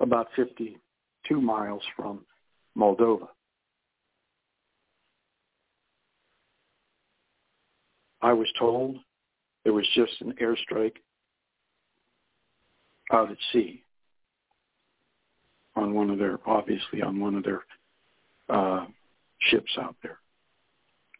[0.00, 2.24] about 52 miles from
[2.76, 3.28] Moldova.
[8.20, 8.96] I was told
[9.64, 10.96] it was just an airstrike
[13.12, 13.82] out at sea
[15.78, 17.62] on one of their, obviously on one of their
[18.48, 18.86] uh,
[19.38, 20.18] ships out there.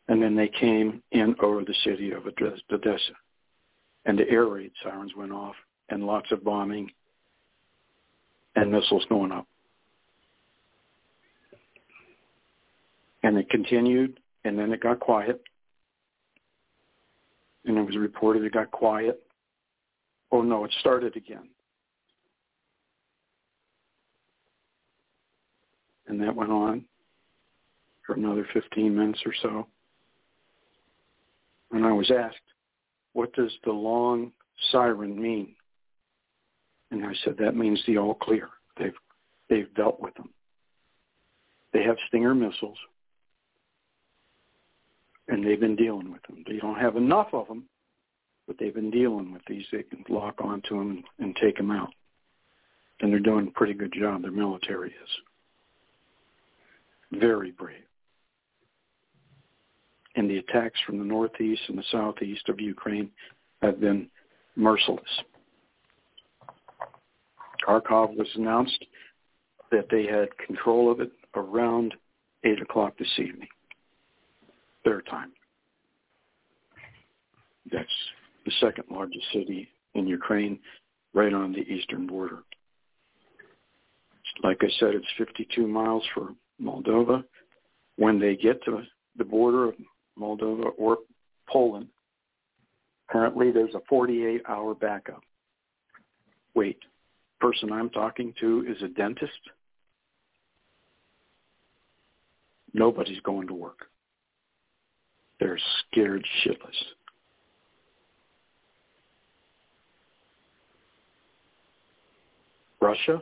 [0.09, 3.13] And then they came in over the city of Odessa.
[4.07, 5.55] And the air raid sirens went off
[5.91, 6.91] and lots of bombing
[8.57, 9.47] and missiles going up.
[13.23, 15.43] And it continued, and then it got quiet.
[17.65, 19.23] And it was reported it got quiet.
[20.31, 21.49] Oh, no, it started again.
[26.09, 26.85] And that went on
[28.07, 29.67] for another 15 minutes or so.
[31.71, 32.37] And I was asked,
[33.13, 34.33] what does the long
[34.73, 35.55] siren mean?
[36.91, 38.49] And I said, that means the all clear.
[38.79, 38.95] They've,
[39.51, 40.31] they've dealt with them.
[41.75, 42.79] They have Stinger missiles,
[45.29, 46.43] and they've been dealing with them.
[46.47, 47.65] They don't have enough of them,
[48.47, 49.67] but they've been dealing with these.
[49.71, 51.93] They can lock onto them and take them out.
[53.01, 54.23] And they're doing a pretty good job.
[54.23, 55.11] Their military is.
[57.13, 57.85] Very brave.
[60.17, 63.11] And the attacks from the northeast and the southeast of Ukraine
[63.63, 64.09] have been
[64.57, 65.23] merciless.
[67.67, 68.85] Kharkov was announced
[69.71, 71.95] that they had control of it around
[72.45, 73.49] 8 o'clock this evening,
[74.85, 75.33] their time.
[77.71, 77.89] That's
[78.45, 80.59] the second largest city in Ukraine,
[81.13, 82.39] right on the eastern border.
[84.43, 86.31] Like I said, it's 52 miles for
[86.63, 87.25] Moldova.
[87.97, 88.83] When they get to
[89.17, 89.75] the border of
[90.19, 90.99] Moldova or
[91.49, 91.89] Poland,
[93.11, 95.23] currently there's a 48-hour backup.
[96.55, 96.79] Wait,
[97.41, 99.33] person I'm talking to is a dentist?
[102.75, 103.87] Nobody's going to work.
[105.41, 105.59] They're
[105.91, 106.77] scared shitless.
[112.81, 113.21] Russia,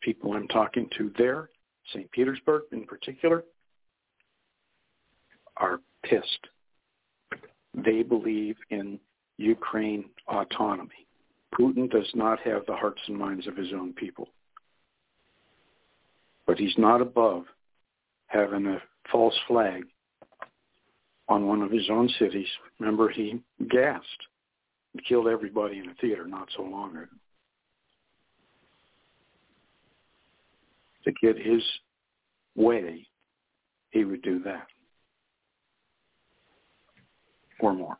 [0.00, 1.50] people I'm talking to there,
[1.92, 2.10] St.
[2.12, 3.44] Petersburg in particular,
[5.56, 6.46] are pissed.
[7.74, 8.98] They believe in
[9.36, 11.06] Ukraine autonomy.
[11.58, 14.28] Putin does not have the hearts and minds of his own people.
[16.46, 17.44] But he's not above
[18.26, 19.84] having a false flag
[21.28, 22.48] on one of his own cities.
[22.78, 24.06] Remember, he gassed
[24.92, 27.06] and killed everybody in a theater not so long ago.
[31.04, 31.62] To get his
[32.54, 33.06] way,
[33.90, 34.66] he would do that.
[37.60, 37.98] Or more.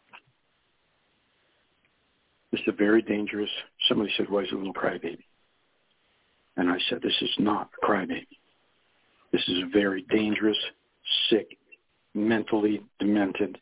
[2.50, 3.50] This is a very dangerous,
[3.88, 5.24] somebody said, why is a little crybaby?
[6.56, 8.26] And I said, this is not a crybaby.
[9.32, 10.58] This is a very dangerous,
[11.28, 11.56] sick,
[12.14, 13.58] mentally demented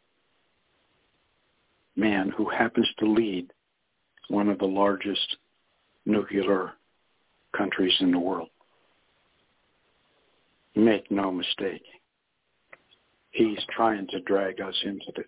[1.97, 3.53] man who happens to lead
[4.29, 5.37] one of the largest
[6.07, 6.73] nuclear
[7.57, 8.49] countries in the world.
[10.79, 11.83] Make no mistake.
[13.33, 15.27] He's trying to drag us into this.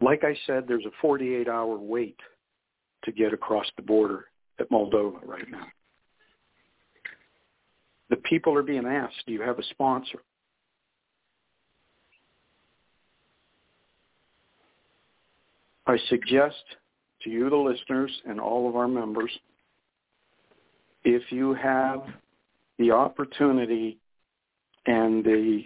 [0.00, 2.16] Like I said, there's a 48-hour wait
[3.04, 4.24] to get across the border
[4.58, 5.66] at Moldova right now.
[8.08, 10.22] The people are being asked, do you have a sponsor?
[15.86, 16.64] I suggest
[17.24, 19.30] to you, the listeners, and all of our members,
[21.04, 22.02] if you have
[22.78, 23.98] the opportunity
[24.86, 25.62] and the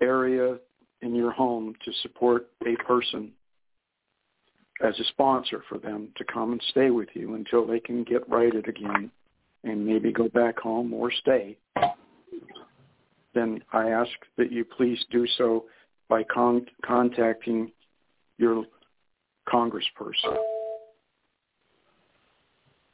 [0.00, 0.58] area
[1.00, 3.32] in your home to support a person
[4.82, 8.28] as a sponsor for them to come and stay with you until they can get
[8.28, 9.10] righted again
[9.64, 11.56] and maybe go back home or stay,
[13.34, 15.64] then I ask that you please do so
[16.08, 17.70] by con- contacting
[18.38, 18.64] your
[19.48, 20.36] congressperson.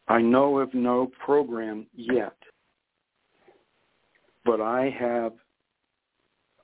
[0.08, 2.36] I know of no program yet,
[4.44, 5.32] but I have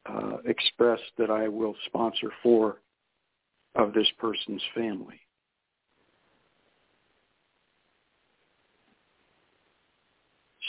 [0.06, 2.80] uh, expressed that I will sponsor four
[3.74, 5.20] of this person's family.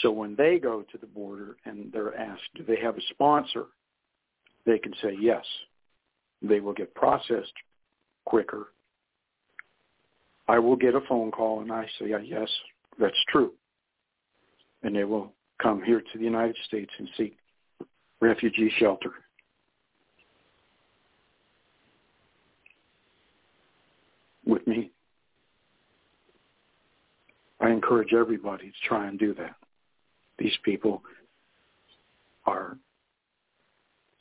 [0.02, 3.66] So when they go to the border and they're asked, do they have a sponsor?
[4.66, 5.44] They can say yes.
[6.42, 7.52] They will get processed
[8.26, 8.68] quicker.
[10.48, 12.48] I will get a phone call and I say, yes,
[12.98, 13.52] that's true.
[14.82, 17.36] And they will come here to the United States and seek
[18.20, 19.10] refugee shelter.
[24.46, 24.92] With me.
[27.60, 29.56] I encourage everybody to try and do that.
[30.38, 31.02] These people
[32.44, 32.76] are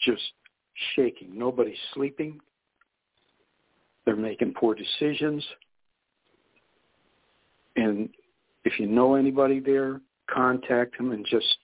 [0.01, 0.23] just
[0.95, 1.37] shaking.
[1.37, 2.39] Nobody's sleeping.
[4.05, 5.45] They're making poor decisions.
[7.75, 8.09] And
[8.63, 11.57] if you know anybody there, contact them and just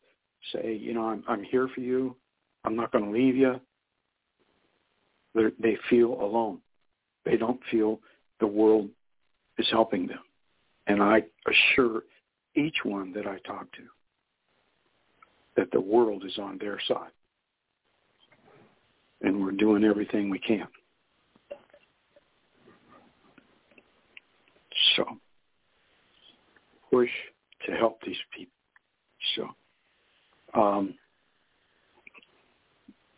[0.54, 2.16] say, you know, I'm, I'm here for you.
[2.64, 3.60] I'm not going to leave you.
[5.34, 6.60] They're, they feel alone.
[7.26, 8.00] They don't feel
[8.40, 8.90] the world
[9.58, 10.20] is helping them.
[10.88, 12.04] And I assure
[12.56, 13.84] each one that I talk to
[15.56, 17.12] that the world is on their side.
[19.22, 20.68] And we're doing everything we can.
[24.96, 25.06] So
[27.02, 27.10] push
[27.66, 28.54] to help these people.
[29.36, 30.96] So Um,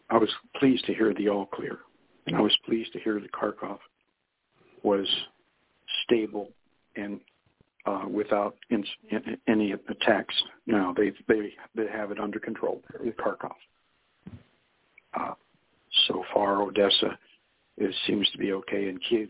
[0.10, 0.30] I was
[0.60, 1.80] pleased to hear the all clear,
[2.28, 3.80] and I was pleased to hear that Kharkov
[4.84, 5.08] was
[6.04, 6.50] stable
[6.96, 7.20] and
[7.86, 10.36] uh, without in, in, any attacks.
[10.68, 12.82] Now they they they have it under control.
[13.04, 13.56] in Kharkov.
[15.20, 15.34] Uh,
[16.08, 17.18] so far, Odessa
[18.06, 19.30] seems to be okay, and Kiev,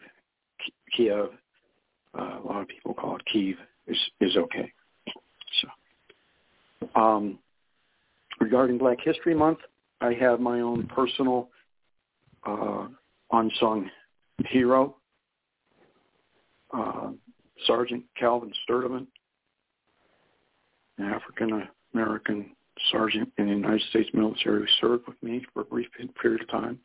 [0.96, 1.30] Kiev,
[2.18, 4.72] uh, a lot of people call it Kiev, is is okay.
[5.62, 7.40] So, um,
[8.40, 9.60] regarding Black History Month,
[10.02, 11.50] I have my own personal
[12.46, 12.88] uh,
[13.32, 13.90] unsung
[14.48, 14.96] hero,
[16.74, 17.10] uh,
[17.66, 19.08] Sergeant Calvin Sturdivant,
[20.98, 22.52] an African American
[22.92, 25.88] sergeant in the United States military who served with me for a brief
[26.22, 26.80] period of time,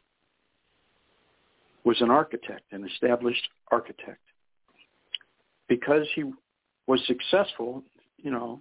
[1.84, 4.20] was an architect, an established architect.
[5.68, 6.24] Because he
[6.88, 7.84] was successful,
[8.16, 8.60] you know,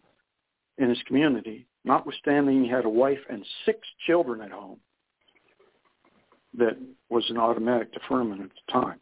[0.77, 4.77] in his community, notwithstanding he had a wife and six children at home,
[6.55, 6.77] that
[7.09, 8.99] was an automatic deferment at the time.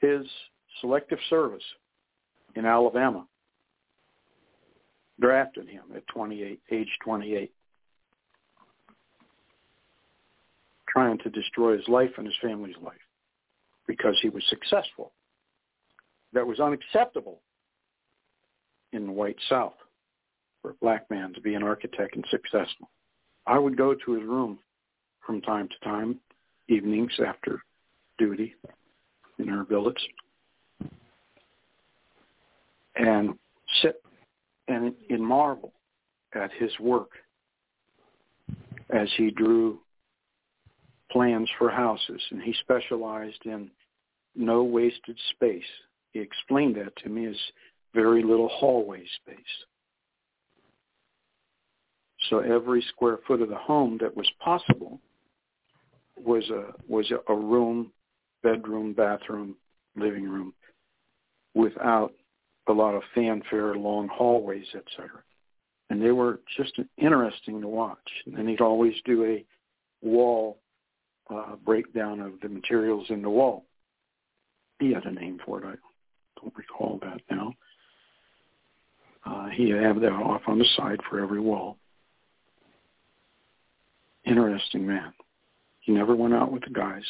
[0.00, 0.26] His
[0.80, 1.62] selective service
[2.56, 3.26] in Alabama
[5.20, 7.52] drafted him at 28, age 28,
[10.88, 12.94] trying to destroy his life and his family's life
[13.86, 15.12] because he was successful.
[16.32, 17.40] That was unacceptable
[18.92, 19.74] in the white South
[20.60, 22.88] for a black man to be an architect and successful.
[23.46, 24.58] I would go to his room
[25.26, 26.20] from time to time,
[26.68, 27.62] evenings after
[28.18, 28.54] duty
[29.38, 30.02] in our billets,
[32.96, 33.38] and
[33.82, 34.02] sit
[34.68, 35.72] and in marvel
[36.34, 37.10] at his work
[38.90, 39.78] as he drew
[41.10, 43.70] plans for houses and he specialized in
[44.34, 45.62] no wasted space.
[46.12, 47.36] He explained that to me as
[47.94, 49.36] very little hallway space.
[52.30, 55.00] So every square foot of the home that was possible
[56.16, 57.92] was a was a room,
[58.42, 59.56] bedroom, bathroom,
[59.96, 60.54] living room
[61.54, 62.12] without
[62.68, 65.10] a lot of fanfare, long hallways, etc.
[65.90, 67.98] And they were just interesting to watch.
[68.36, 69.44] And he'd always do a
[70.00, 70.58] wall
[71.28, 73.66] uh, breakdown of the materials in the wall.
[74.78, 75.66] He had a name for it.
[75.66, 75.74] I
[76.42, 77.52] don't recall that now.
[79.24, 81.76] Uh, he had that off on the side for every wall.
[84.24, 85.12] Interesting man.
[85.80, 87.04] He never went out with the guys.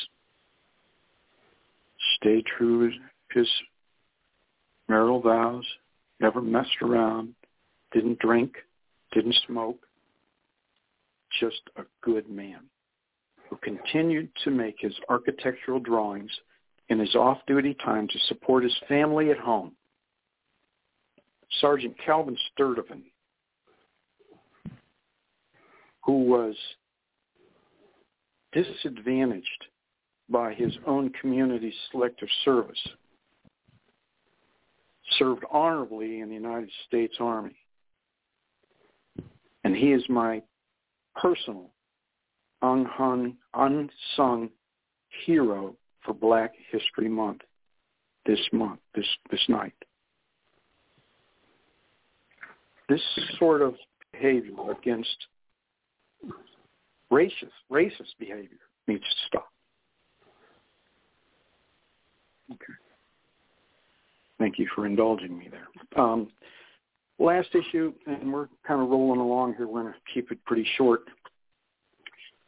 [2.16, 3.48] Stayed true to his
[4.88, 5.64] marital vows,
[6.20, 7.34] never messed around,
[7.92, 8.56] didn't drink,
[9.12, 9.78] didn't smoke,
[11.40, 12.60] just a good man
[13.48, 16.30] who continued to make his architectural drawings
[16.88, 19.72] in his off-duty time to support his family at home.
[21.60, 23.04] Sergeant Calvin Sturdivant,
[26.04, 26.54] who was
[28.52, 29.66] disadvantaged
[30.28, 32.88] by his own community's selective service
[35.18, 37.56] served honorably in the United States Army.
[39.64, 40.42] And he is my
[41.20, 41.70] personal
[42.62, 44.50] unhung, unsung
[45.26, 47.42] hero for Black History Month
[48.26, 49.74] this month, this, this night.
[52.88, 53.00] This
[53.38, 53.74] sort of
[54.12, 55.16] behavior against
[57.10, 59.48] racist, racist behavior needs to stop.
[62.52, 62.72] Okay.
[64.38, 66.02] Thank you for indulging me there.
[66.02, 66.28] Um,
[67.18, 69.66] last issue, and we're kind of rolling along here.
[69.66, 71.02] We're going to keep it pretty short.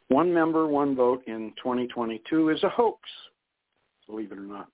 [0.09, 2.99] One member, one vote in 2022 is a hoax,
[4.07, 4.67] believe it or not.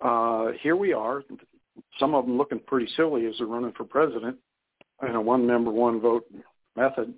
[0.00, 1.22] Uh, here we are.
[1.98, 4.36] Some of them looking pretty silly as they're running for president
[5.06, 6.24] in a one member, one vote
[6.76, 7.14] method.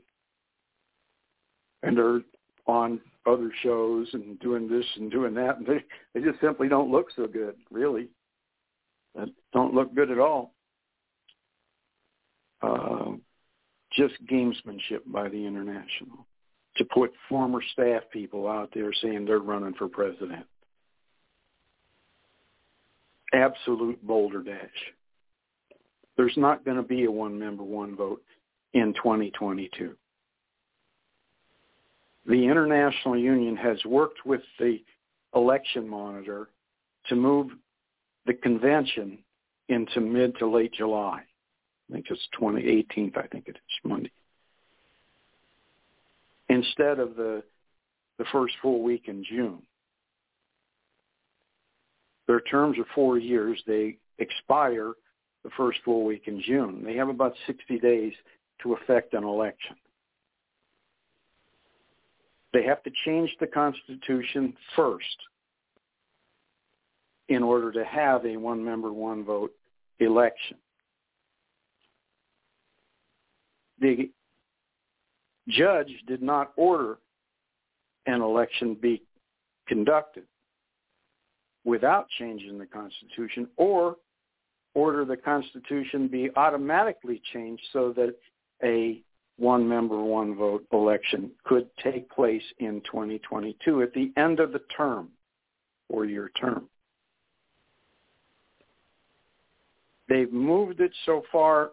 [1.83, 2.21] And they're
[2.67, 6.91] on other shows and doing this and doing that, and they, they just simply don't
[6.91, 8.09] look so good, really
[9.15, 10.53] that don't look good at all.
[12.63, 13.13] Uh,
[13.93, 16.27] just gamesmanship by the international
[16.77, 20.45] to put former staff people out there saying they're running for president.
[23.35, 24.93] Absolute boulder dash.
[26.17, 28.23] There's not going to be a one member, one vote
[28.73, 29.97] in 2022.
[32.27, 34.79] The International Union has worked with the
[35.35, 36.49] election monitor
[37.09, 37.49] to move
[38.27, 39.19] the convention
[39.69, 41.23] into mid to late July.
[41.91, 43.19] I think it's 2018th.
[43.19, 44.13] I think it is Monday.
[46.49, 47.43] Instead of the
[48.19, 49.63] the first full week in June.
[52.27, 53.63] Their terms are four years.
[53.67, 54.93] They expire
[55.43, 56.83] the first full week in June.
[56.85, 58.13] They have about 60 days
[58.63, 59.77] to affect an election.
[62.53, 65.17] They have to change the Constitution first
[67.29, 69.53] in order to have a one member, one vote
[69.99, 70.57] election.
[73.81, 74.11] The
[75.49, 76.99] judge did not order
[78.07, 79.03] an election be
[79.67, 80.25] conducted
[81.65, 83.97] without changing the Constitution or
[84.75, 88.15] order the Constitution be automatically changed so that
[88.63, 89.01] a
[89.37, 94.61] one member, one vote election could take place in 2022 at the end of the
[94.77, 95.09] term,
[95.89, 96.69] four year term.
[100.09, 101.71] They've moved it so far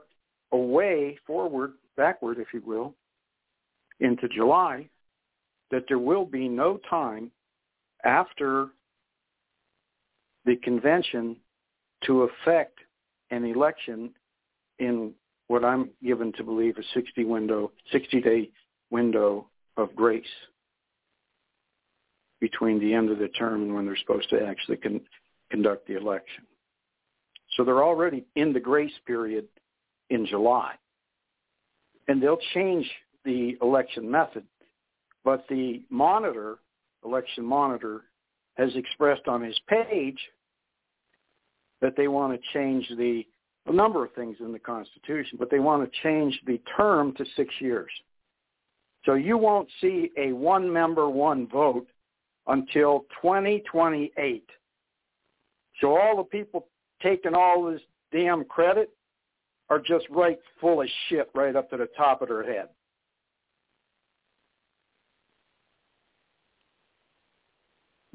[0.52, 2.96] away, forward, backward, if you will,
[4.00, 4.90] into July,
[5.70, 7.30] that there will be no time
[8.04, 8.70] after
[10.46, 11.38] the convention
[12.06, 12.80] to affect
[13.30, 14.12] an election
[14.80, 15.14] in
[15.48, 18.50] what I'm given to believe a 60 window, 60 day
[18.90, 20.24] window of grace
[22.40, 25.02] between the end of the term and when they're supposed to actually con-
[25.52, 26.46] conduct the election.
[27.56, 29.48] So they're already in the grace period
[30.10, 30.74] in July.
[32.08, 32.90] And they'll change
[33.24, 34.44] the election method.
[35.24, 36.60] But the monitor,
[37.06, 38.06] election monitor,
[38.62, 40.20] has expressed on his page
[41.82, 43.26] that they want to change the
[43.68, 47.26] a number of things in the Constitution, but they want to change the term to
[47.36, 47.92] six years.
[49.06, 51.88] So you won't see a one member, one vote
[52.48, 54.50] until 2028.
[55.80, 56.68] So all the people
[57.04, 57.82] taking all this
[58.12, 58.90] damn credit
[59.70, 62.70] are just right full of shit right up to the top of their head.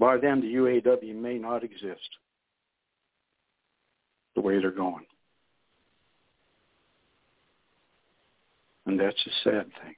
[0.06, 2.08] By then, the UAW may not exist
[4.36, 5.04] the way they're going.
[8.86, 9.96] And that's a sad thing.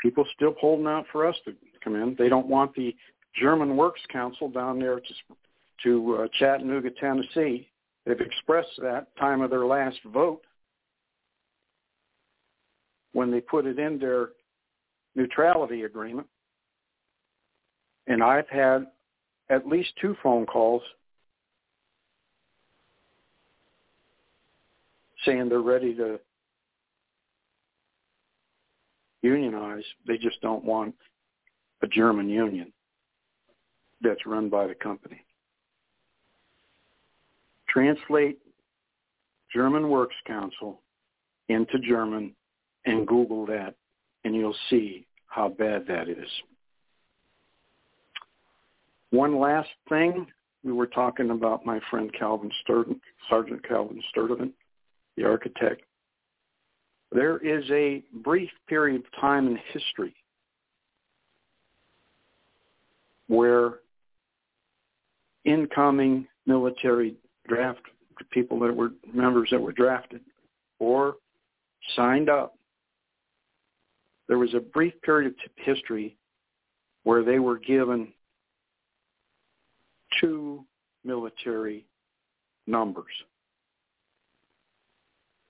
[0.00, 2.14] People still holding out for us to come in.
[2.16, 2.94] They don't want the
[3.40, 5.14] German Works Council down there to
[5.82, 7.68] to uh, Chattanooga, Tennessee.
[8.06, 10.42] They've expressed that time of their last vote
[13.18, 14.28] when they put it in their
[15.16, 16.28] neutrality agreement.
[18.06, 18.86] And I've had
[19.50, 20.82] at least two phone calls
[25.24, 26.20] saying they're ready to
[29.22, 29.82] unionize.
[30.06, 30.94] They just don't want
[31.82, 32.72] a German union
[34.00, 35.24] that's run by the company.
[37.68, 38.38] Translate
[39.52, 40.80] German Works Council
[41.48, 42.32] into German
[42.88, 43.74] and Google that,
[44.24, 46.28] and you'll see how bad that is.
[49.10, 50.26] One last thing,
[50.64, 54.52] we were talking about my friend Calvin Sturden, Sergeant Calvin Sturdivant,
[55.16, 55.82] the architect.
[57.12, 60.14] There is a brief period of time in history
[63.28, 63.80] where
[65.44, 67.14] incoming military
[67.46, 67.80] draft
[68.30, 70.20] people that were members that were drafted
[70.78, 71.14] or
[71.94, 72.57] signed up,
[74.28, 76.16] there was a brief period of history
[77.04, 78.12] where they were given
[80.20, 80.64] two
[81.04, 81.86] military
[82.66, 83.06] numbers.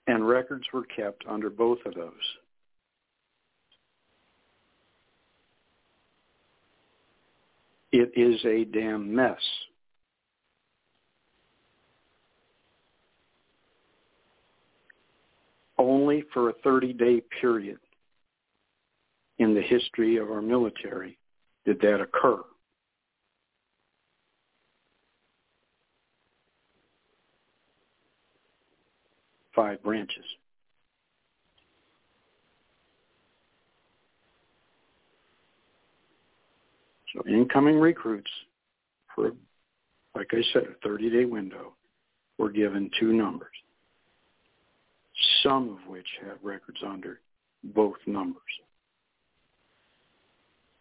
[0.06, 2.12] And records were kept under both of those.
[7.90, 9.40] It is a damn mess.
[15.78, 17.78] Only for a 30-day period
[19.38, 21.18] in the history of our military
[21.64, 22.42] did that occur.
[29.58, 30.24] five branches.
[37.12, 38.30] So incoming recruits
[39.16, 39.32] for,
[40.14, 41.72] like I said, a 30-day window
[42.38, 43.48] were given two numbers,
[45.42, 47.18] some of which have records under
[47.64, 48.42] both numbers.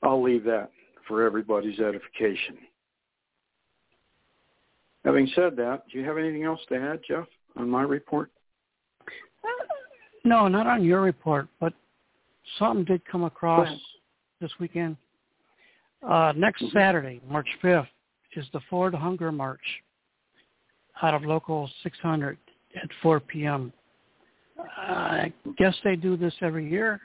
[0.04, 0.72] I'll leave that
[1.08, 2.58] for everybody's edification.
[5.06, 7.26] Having said that, do you have anything else to add, Jeff,
[7.56, 8.30] on my report?
[10.26, 11.74] No, not on your report, but
[12.60, 13.70] something did come across
[14.42, 14.98] this weekend.
[16.06, 16.78] Uh, next mm-hmm.
[16.78, 17.88] Saturday, March 5th,
[18.36, 19.62] is the Ford Hunger March
[21.02, 22.38] out of local 600
[22.76, 23.72] at 4 p.m.
[24.78, 27.00] I guess they do this every year,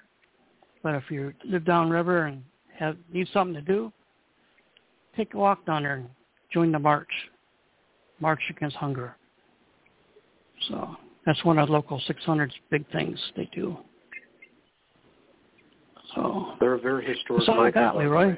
[0.83, 2.43] but if you live downriver and
[2.83, 3.93] have need something to do,
[5.17, 6.09] take a walk down there and
[6.53, 7.11] join the march,
[8.21, 9.17] March Against Hunger.
[10.69, 13.77] So that's one of the local 600's big things they do.
[16.15, 17.47] So they're a very historic.
[17.47, 18.37] That's all I got, Leroy.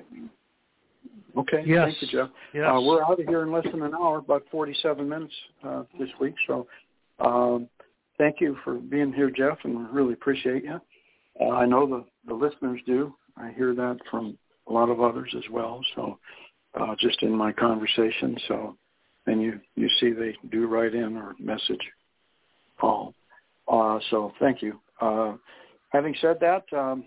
[1.37, 1.65] Okay.
[1.67, 1.89] Yes.
[1.89, 2.31] Thank you, Jeff.
[2.53, 2.71] Yes.
[2.73, 5.35] Uh, we're out of here in less than an hour, about 47 minutes
[5.67, 6.35] uh, this week.
[6.47, 6.69] So
[7.19, 7.69] um,
[8.19, 10.81] thank you for being here, Jeff, and we really appreciate you.
[11.41, 13.13] Uh, I know the, the listeners do.
[13.37, 15.81] I hear that from a lot of others as well.
[15.95, 16.19] So
[16.75, 18.37] uh, just in my conversation.
[18.49, 18.77] So
[19.27, 21.81] and you, you see they do write in or message
[22.79, 23.15] Paul.
[23.67, 24.79] Uh, so thank you.
[25.01, 25.35] Uh,
[25.91, 27.05] having said that, um,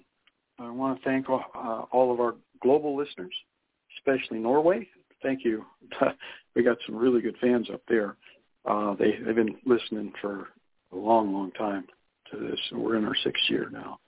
[0.60, 3.34] I want to thank all, uh, all of our global listeners
[3.98, 4.88] especially Norway.
[5.22, 5.66] Thank you.
[6.56, 8.16] we got some really good fans up there.
[8.66, 10.48] Uh, they, they've been listening for
[10.92, 11.86] a long, long time
[12.32, 12.60] to this.
[12.72, 14.00] We're in our sixth year now.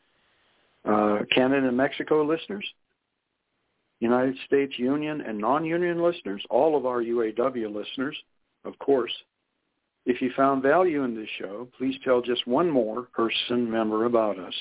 [0.86, 2.66] Uh, Canada and Mexico listeners,
[4.00, 8.18] United States Union and non-union listeners, all of our UAW listeners,
[8.64, 9.12] of course.
[10.06, 14.40] If you found value in this show, please tell just one more person member about
[14.40, 14.54] us.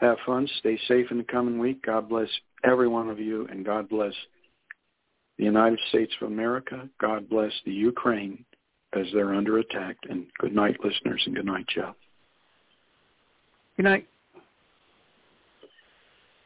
[0.00, 0.48] Have fun.
[0.60, 1.84] Stay safe in the coming week.
[1.84, 2.28] God bless
[2.64, 4.14] every one of you, and God bless
[5.36, 6.88] the United States of America.
[7.00, 8.44] God bless the Ukraine
[8.92, 9.96] as they're under attack.
[10.08, 11.94] And good night, listeners, and good night, Jeff.
[13.76, 14.06] Good night.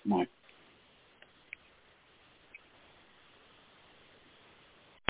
[0.06, 0.28] Night.